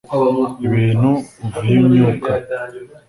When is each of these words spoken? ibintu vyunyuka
ibintu 0.65 1.09
vyunyuka 1.61 2.31